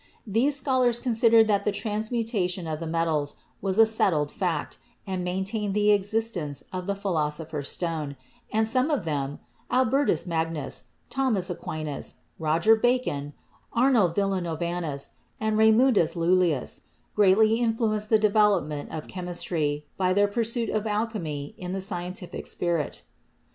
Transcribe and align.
These 0.25 0.55
scholars 0.55 0.99
considered 0.99 1.47
that 1.47 1.63
the 1.63 1.71
transmutation 1.71 2.65
of 2.65 2.79
the 2.79 2.87
metals 2.87 3.35
was 3.61 3.77
a 3.77 3.85
settled 3.85 4.31
fact 4.31 4.79
and 5.05 5.23
maintained 5.23 5.75
the 5.75 5.91
existence 5.91 6.63
of 6.73 6.87
the 6.87 6.95
Philosopher's 6.95 7.69
stone, 7.69 8.15
and 8.51 8.67
some 8.67 8.89
of 8.89 9.05
them— 9.05 9.37
Albertus 9.71 10.25
Mag 10.25 10.51
nus, 10.51 10.85
Thomas 11.11 11.51
Aquinas, 11.51 12.15
Roger 12.39 12.75
Bacon, 12.75 13.33
Arnold 13.73 14.15
Villanovanus 14.15 15.11
and 15.39 15.55
Raymundus 15.55 16.15
Lullius— 16.15 16.81
greatly 17.15 17.57
influenced 17.59 18.09
the 18.09 18.17
develop 18.17 18.65
ment 18.65 18.91
of 18.91 19.07
chemistry 19.07 19.85
by 19.97 20.13
their 20.13 20.27
pursuit 20.27 20.69
of 20.69 20.87
alchemy 20.87 21.53
in 21.59 21.75
a 21.75 21.77
scien 21.77 22.13
tific 22.13 22.47
spirit. 22.47 23.03